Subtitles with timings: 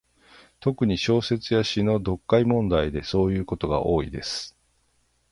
[0.61, 4.57] 特に、小説や詩の読解問題でそういうことが多いです。